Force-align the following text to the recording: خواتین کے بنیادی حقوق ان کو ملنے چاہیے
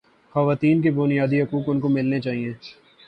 خواتین 0.35 0.81
کے 0.81 0.91
بنیادی 0.91 1.41
حقوق 1.41 1.69
ان 1.69 1.79
کو 1.79 1.89
ملنے 1.89 2.19
چاہیے 2.21 2.53